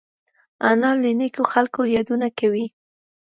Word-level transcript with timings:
انا 0.69 0.89
له 1.01 1.11
نیکو 1.19 1.43
خلقو 1.53 1.81
یادونه 1.95 2.27
کوي 2.39 2.65